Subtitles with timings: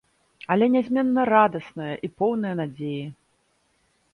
[0.53, 3.05] Але нязменна радасныя і поўныя надзеі.